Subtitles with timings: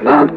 [0.00, 0.35] None.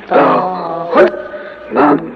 [0.00, 1.12] Namaste.
[1.72, 2.11] Namaste.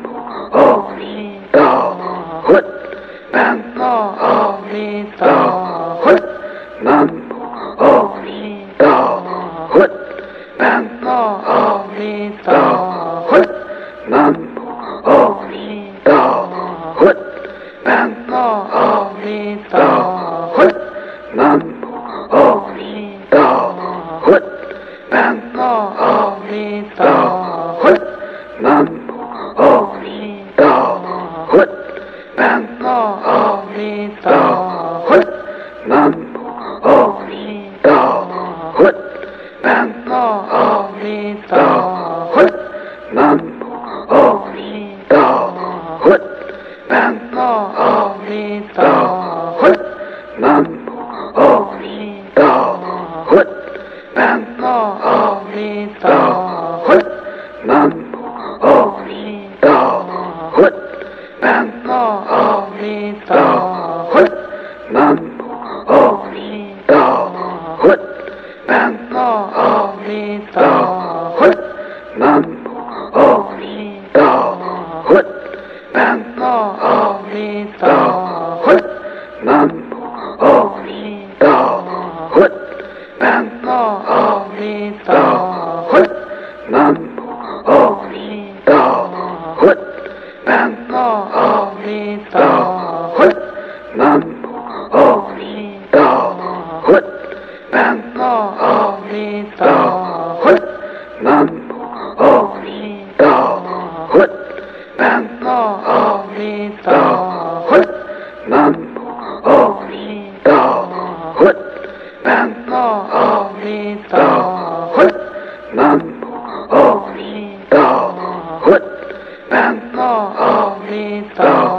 [121.38, 121.75] Oh,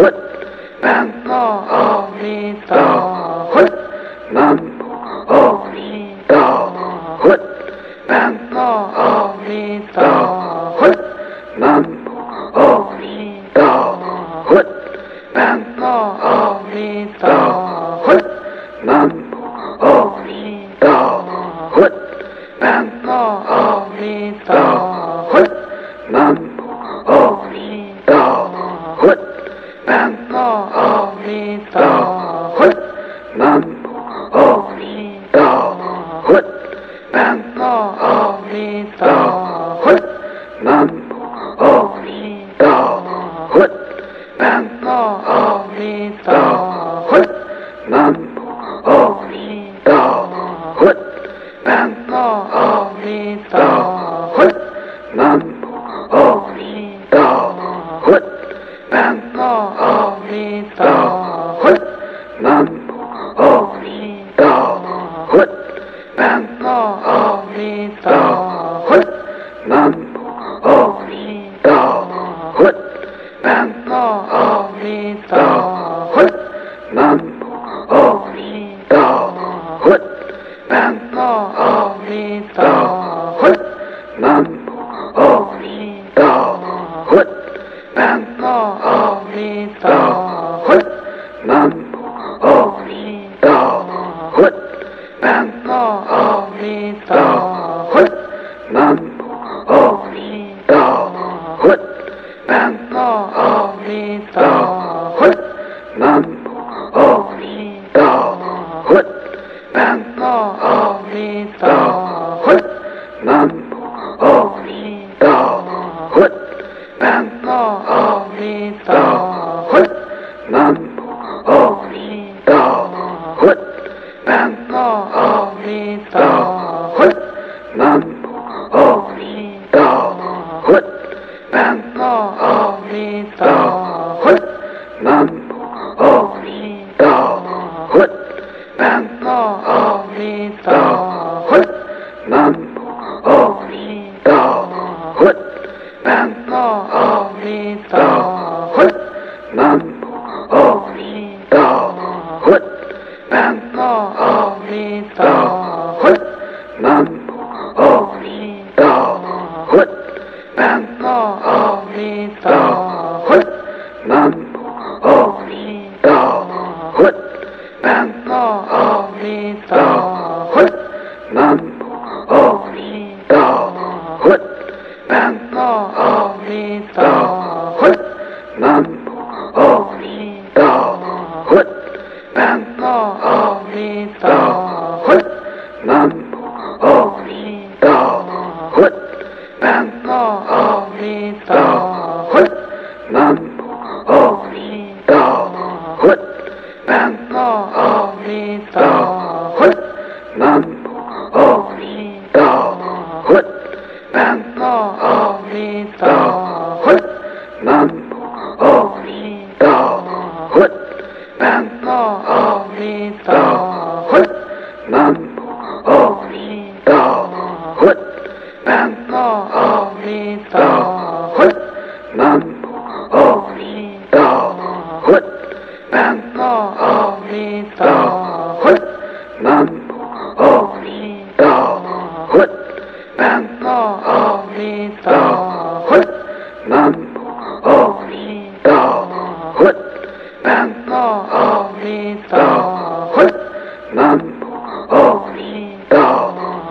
[0.00, 0.14] Good.
[0.80, 1.19] Bam.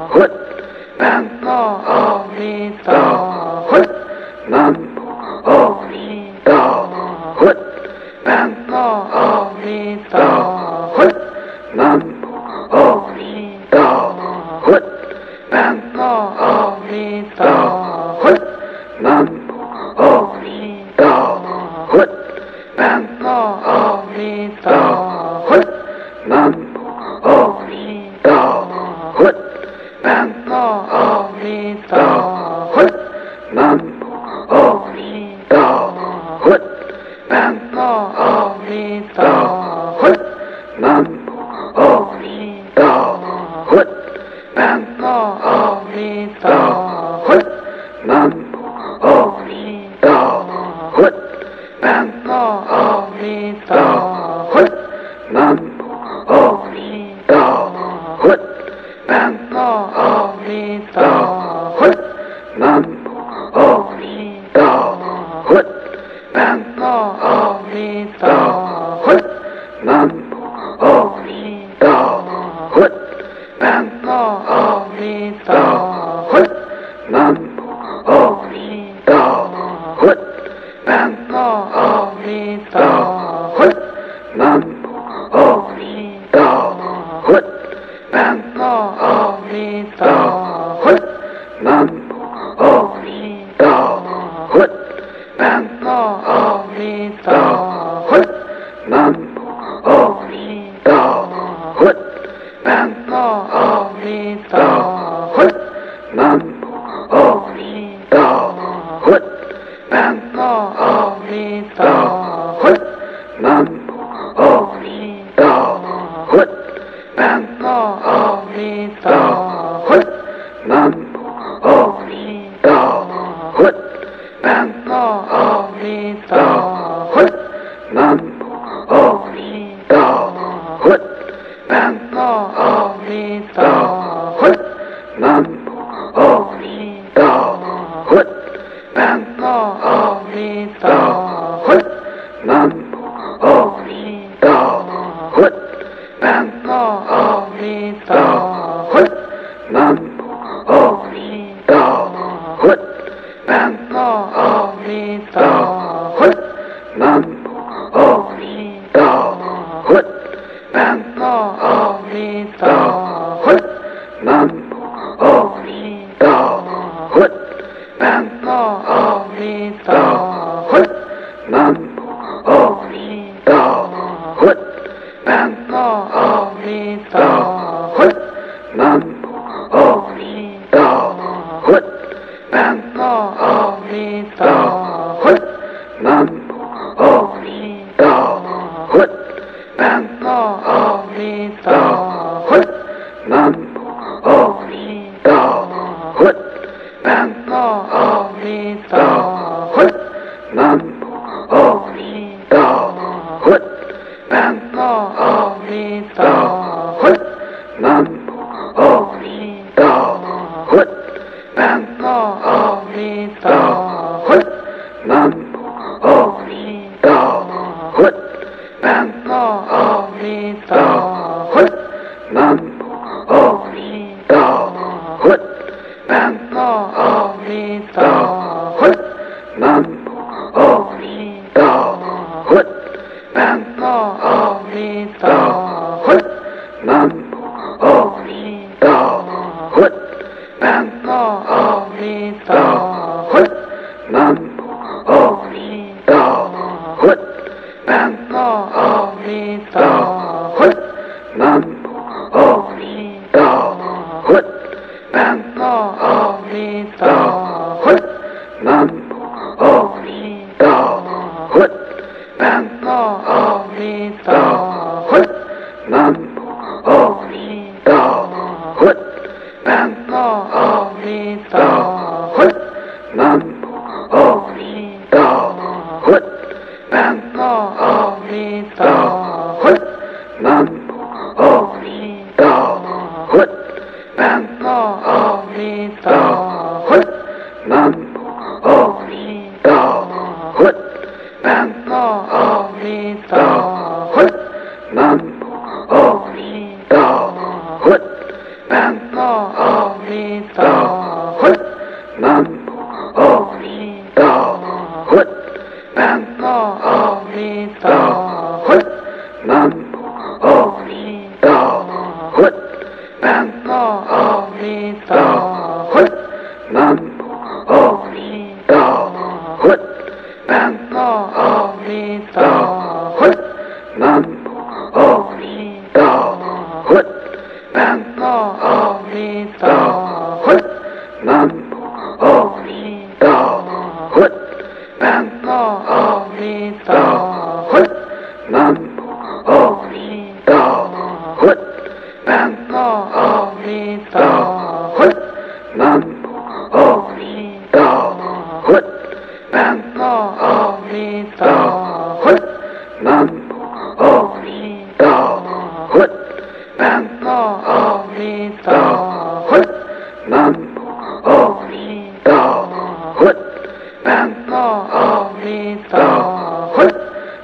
[0.10, 0.49] what?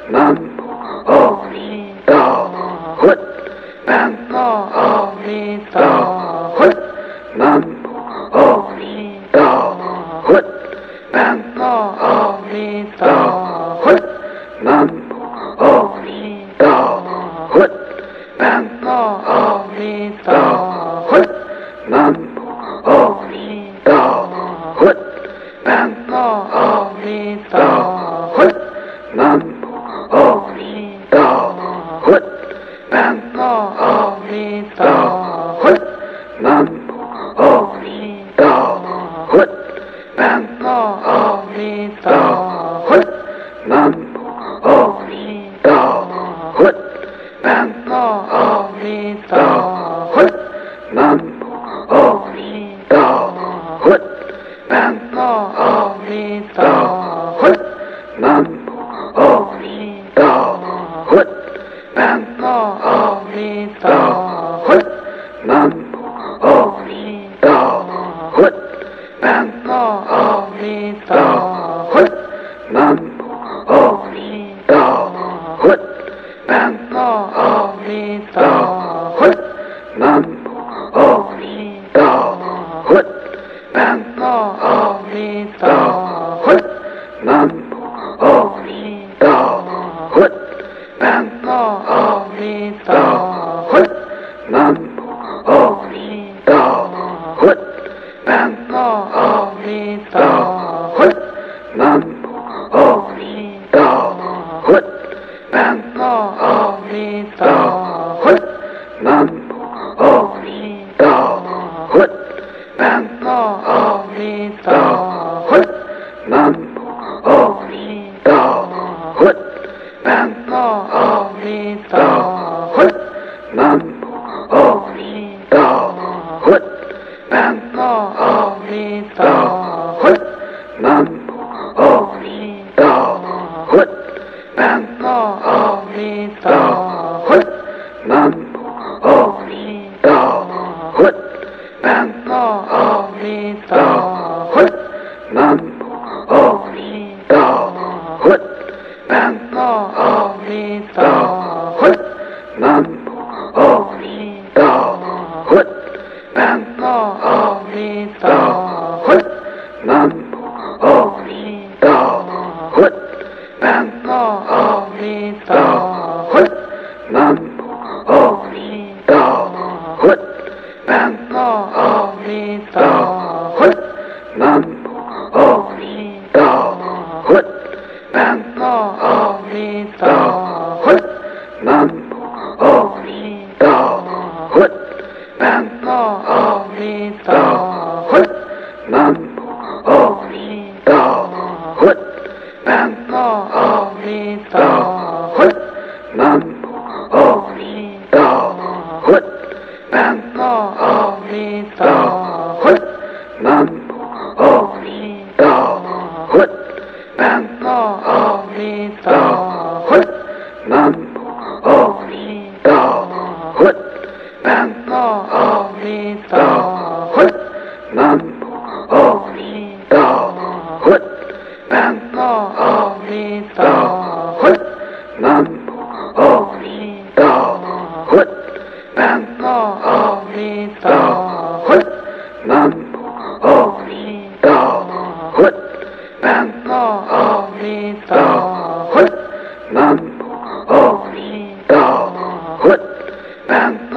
[0.09, 0.44] None.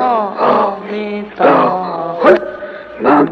[0.01, 1.55] آمیتا
[3.03, 3.29] من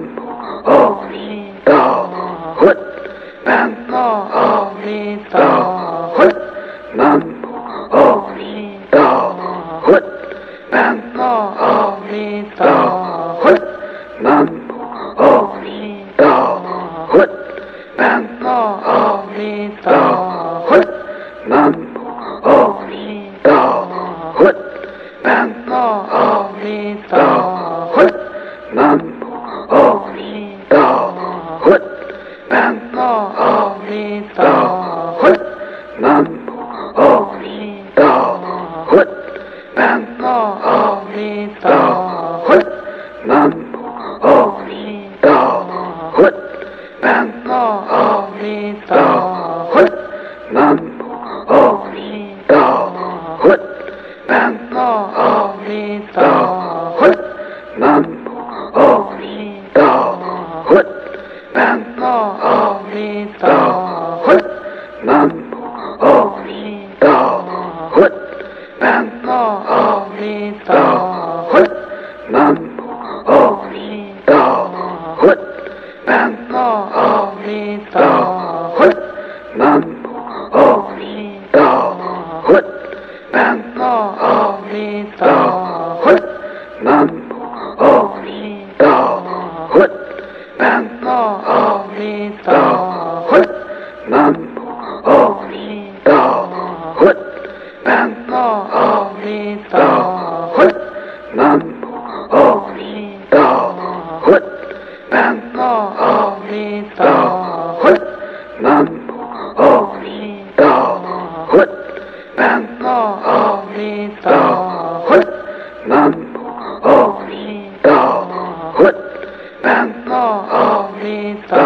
[119.61, 121.57] 南无阿弥陀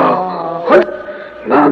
[0.67, 0.77] 佛。
[1.45, 1.71] 南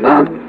[0.00, 0.39] None.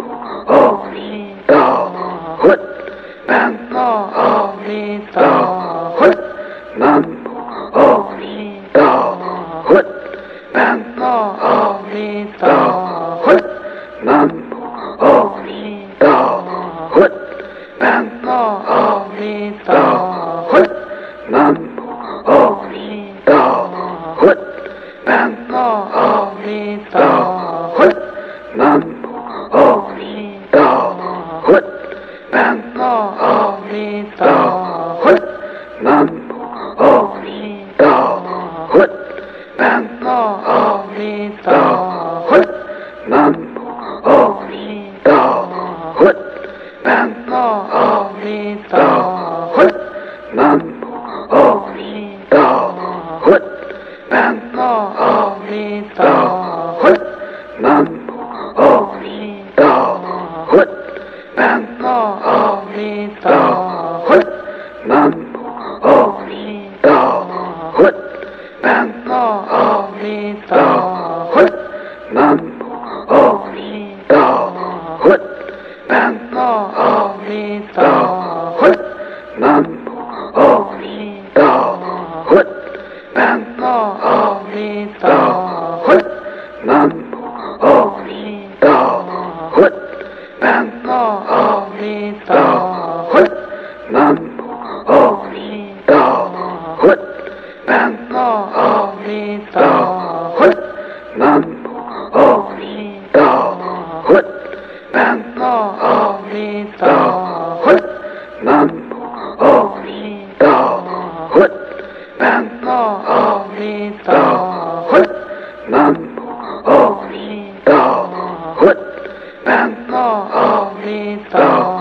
[120.84, 121.80] 你走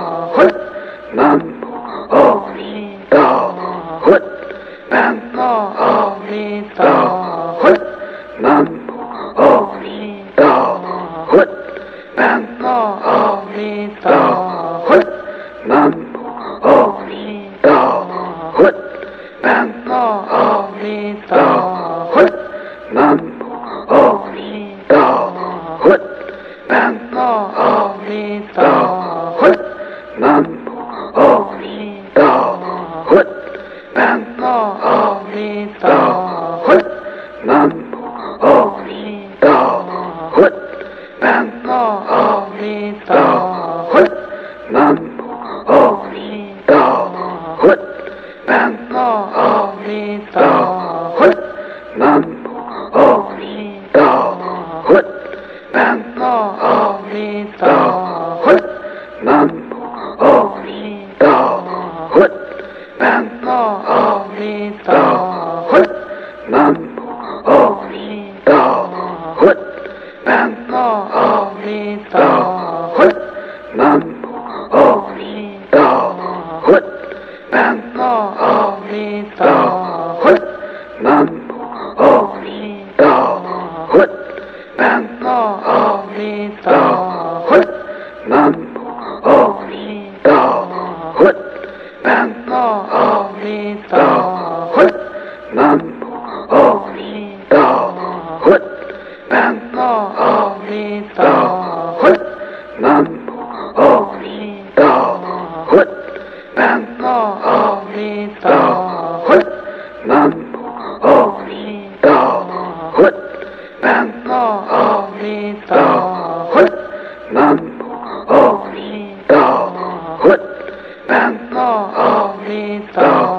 [121.61, 123.30] 南无阿弥陀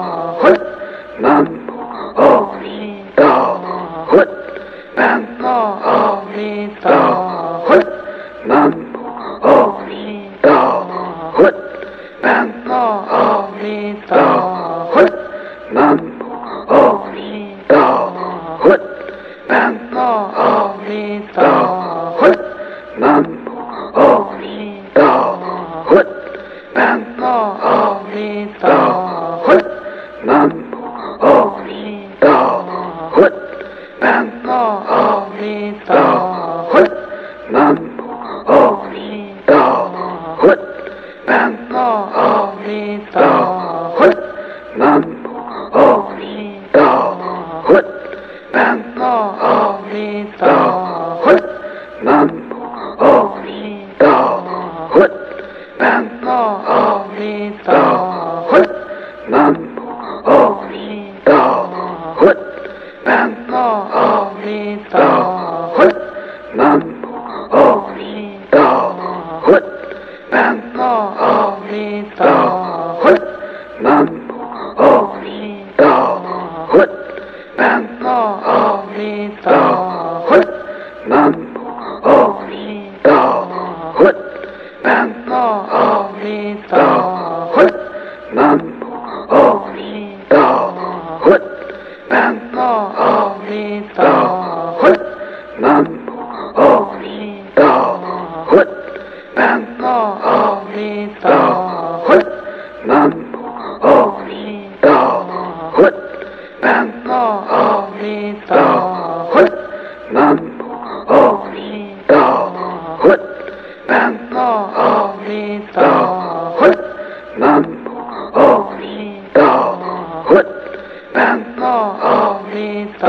[121.13, 123.07] 南无阿弥陀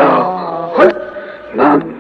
[0.76, 0.86] 佛，
[1.54, 1.91] 南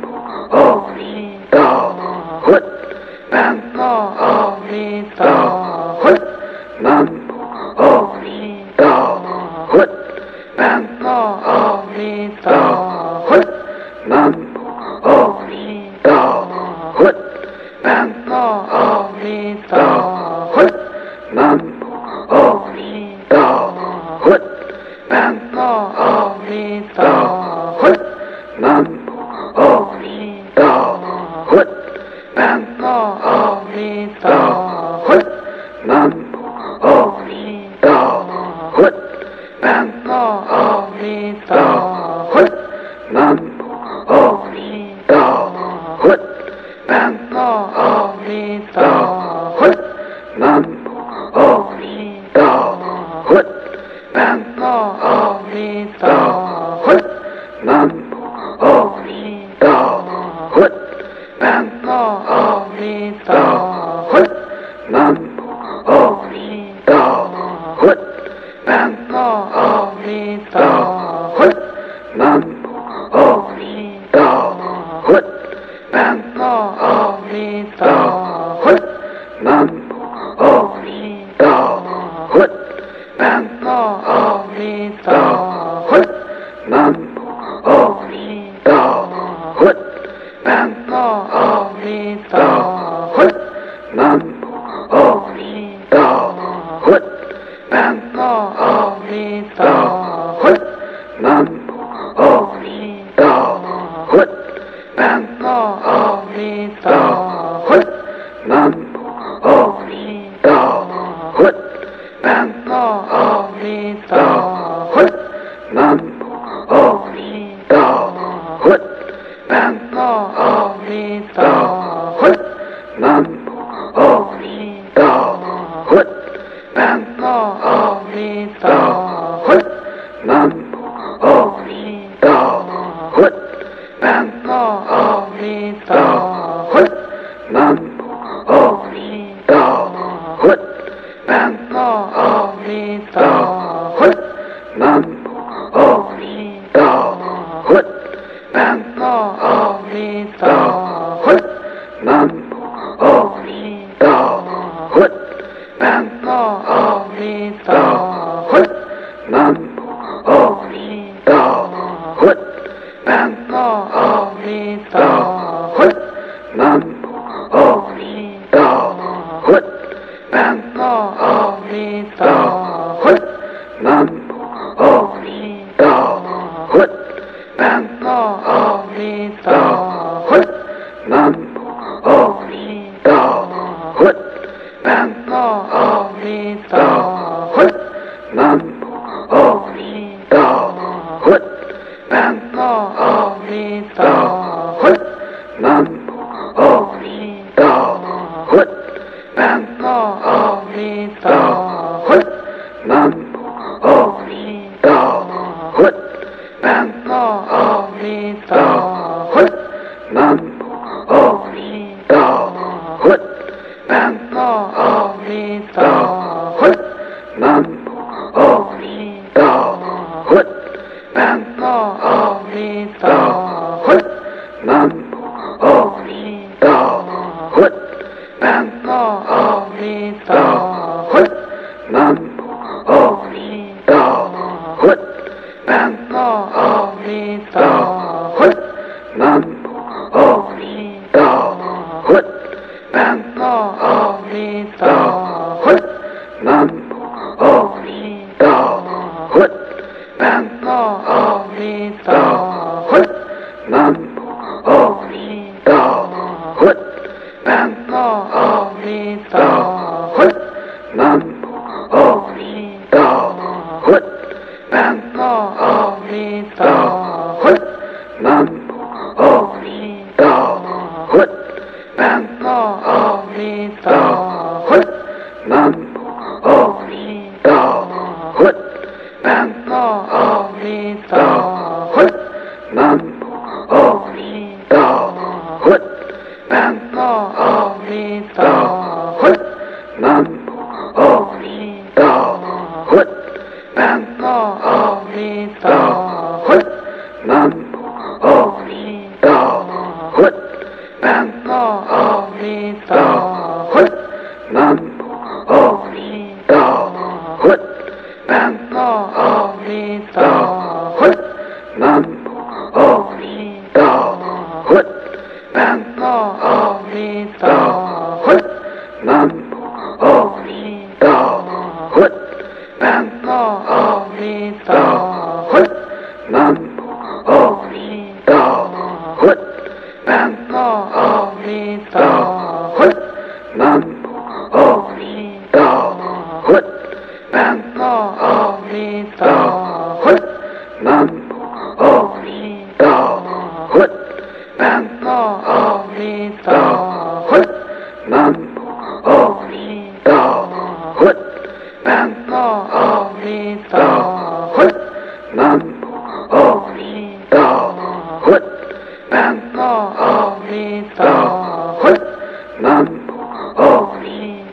[118.63, 118.92] What?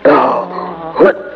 [0.05, 1.30] Oh.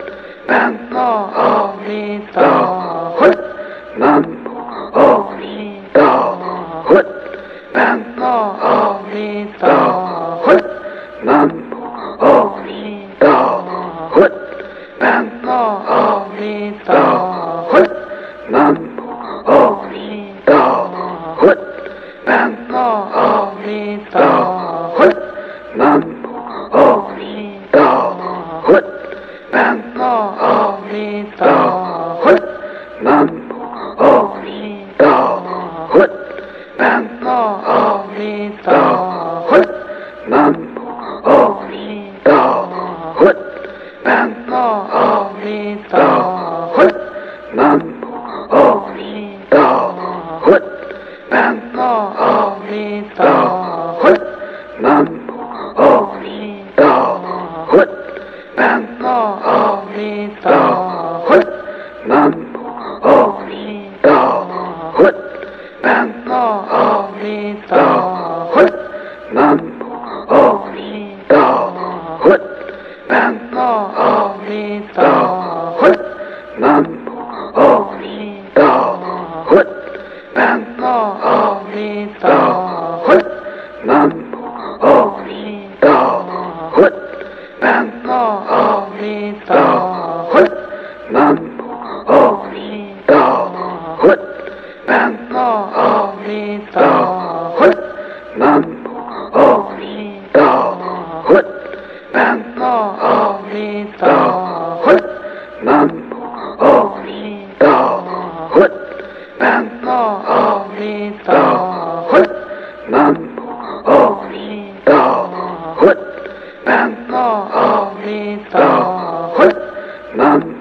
[120.16, 120.53] None.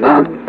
[0.00, 0.39] none.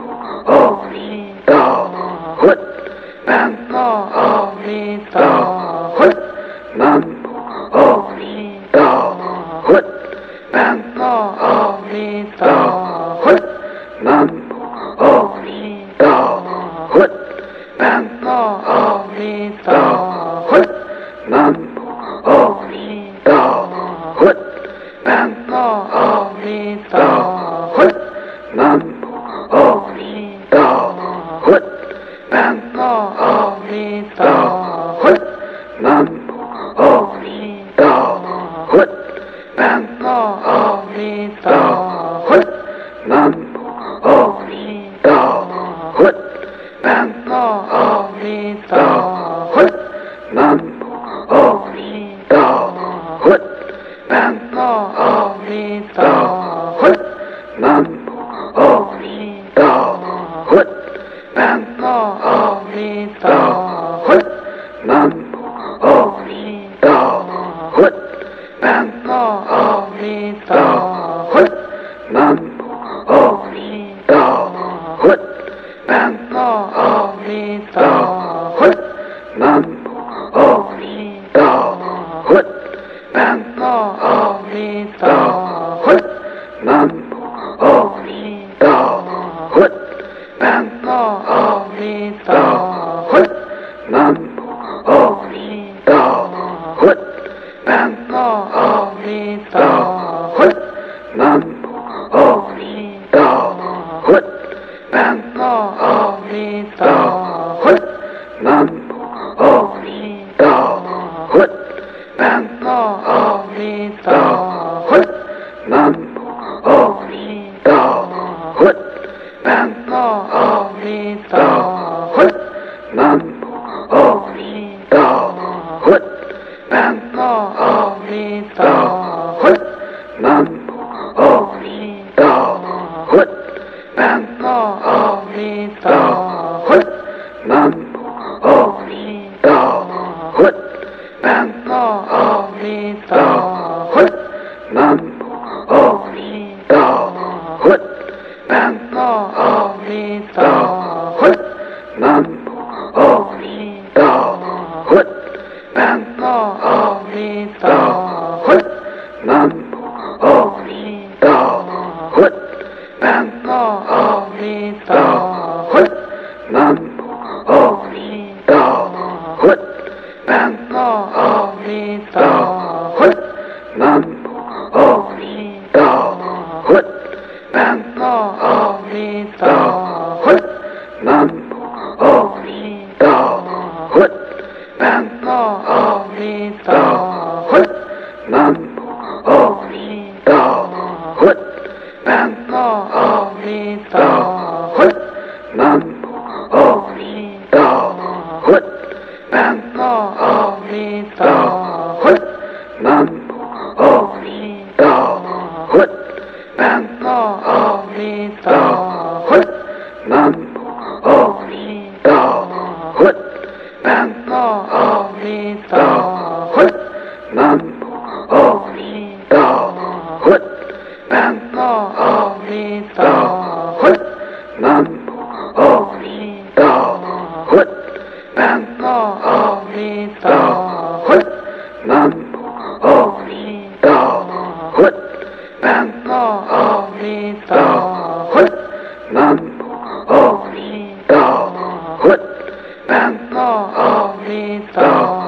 [242.91, 245.20] Santo, Vito.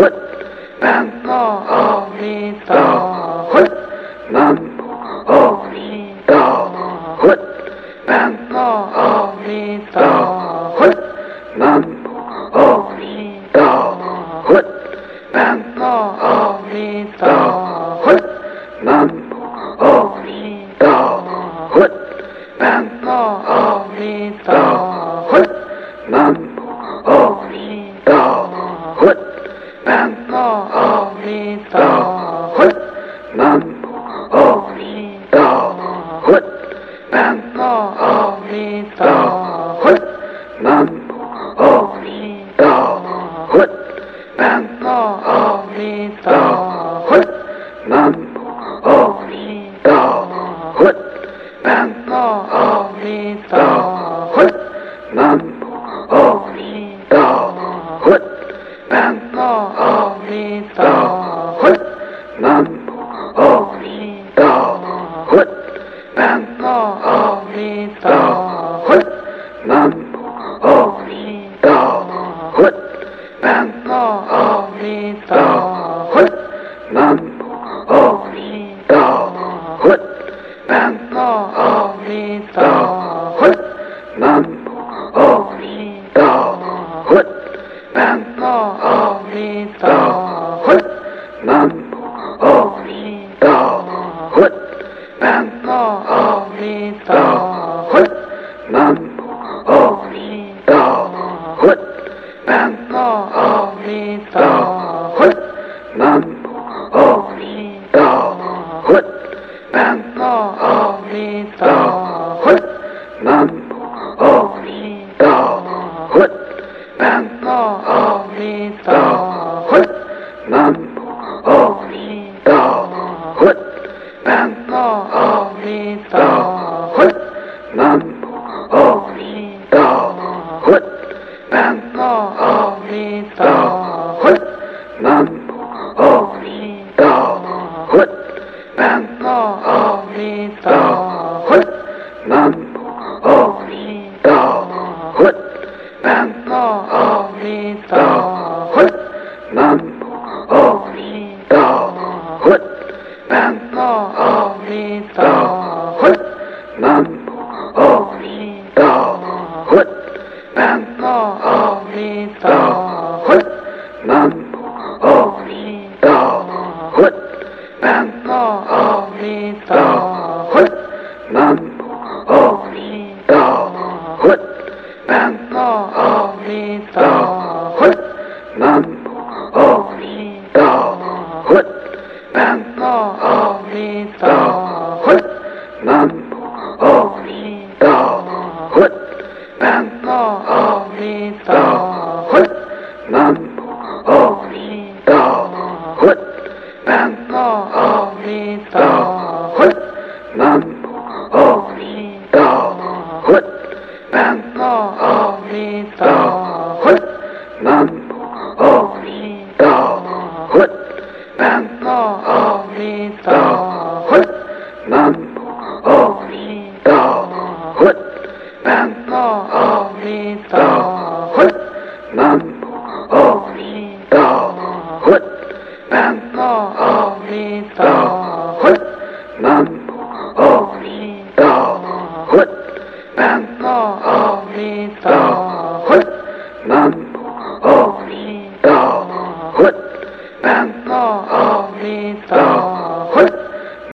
[0.00, 0.10] 我
[0.80, 1.66] 办啊